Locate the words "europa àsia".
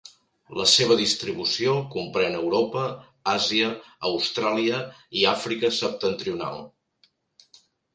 2.39-3.71